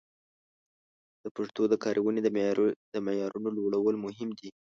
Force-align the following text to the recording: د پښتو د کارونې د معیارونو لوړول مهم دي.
د 1.23 1.25
پښتو 1.35 1.61
د 1.69 1.73
کارونې 1.83 2.19
د 2.93 2.97
معیارونو 3.05 3.49
لوړول 3.57 3.95
مهم 4.05 4.29
دي. 4.39 4.49